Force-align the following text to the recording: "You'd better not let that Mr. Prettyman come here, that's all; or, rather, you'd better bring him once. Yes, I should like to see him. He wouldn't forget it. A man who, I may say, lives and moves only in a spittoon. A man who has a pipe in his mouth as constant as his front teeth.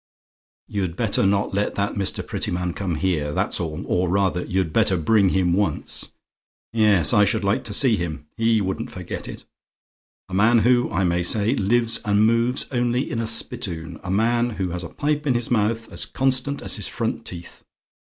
"You'd 0.67 0.95
better 0.95 1.27
not 1.27 1.53
let 1.53 1.75
that 1.75 1.93
Mr. 1.93 2.25
Prettyman 2.25 2.73
come 2.73 2.95
here, 2.95 3.31
that's 3.33 3.59
all; 3.59 3.83
or, 3.85 4.09
rather, 4.09 4.43
you'd 4.43 4.73
better 4.73 4.97
bring 4.97 5.29
him 5.29 5.53
once. 5.53 6.11
Yes, 6.73 7.13
I 7.13 7.23
should 7.23 7.43
like 7.43 7.63
to 7.65 7.73
see 7.75 7.97
him. 7.97 8.25
He 8.35 8.61
wouldn't 8.61 8.89
forget 8.89 9.27
it. 9.27 9.45
A 10.27 10.33
man 10.33 10.57
who, 10.65 10.89
I 10.89 11.03
may 11.03 11.21
say, 11.21 11.53
lives 11.53 11.99
and 12.03 12.25
moves 12.25 12.65
only 12.71 13.11
in 13.11 13.19
a 13.19 13.27
spittoon. 13.27 13.99
A 14.03 14.09
man 14.09 14.49
who 14.49 14.69
has 14.69 14.83
a 14.83 14.89
pipe 14.89 15.27
in 15.27 15.35
his 15.35 15.51
mouth 15.51 15.87
as 15.91 16.07
constant 16.07 16.63
as 16.63 16.77
his 16.77 16.87
front 16.87 17.23
teeth. 17.23 17.63